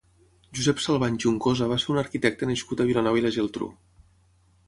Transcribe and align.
Josep 0.59 0.79
Salvany 0.85 1.19
Juncosa 1.25 1.67
va 1.73 1.77
ser 1.83 1.91
un 1.93 2.01
arquitecte 2.03 2.49
nascut 2.53 2.81
a 2.81 2.87
Vilanova 2.93 3.21
i 3.21 3.25
la 3.27 3.35
Geltrú. 3.39 3.71